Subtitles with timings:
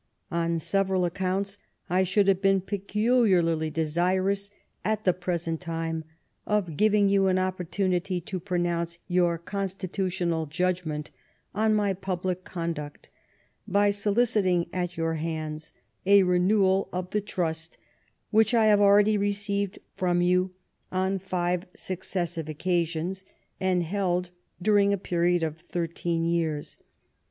[0.31, 4.49] On several accounts I should have been peculiarly desirous
[4.83, 6.05] at the present time
[6.47, 11.11] of giving you an opportunity to pro nounce your constitutional judgment
[11.53, 13.11] on my public conduct
[13.67, 15.71] by soliciting at your hands
[16.07, 17.77] a renewal of the trust
[18.31, 20.51] which I have already received from you
[20.91, 23.23] on five successive occasions,
[23.59, 26.79] and held during a period of thirteen years.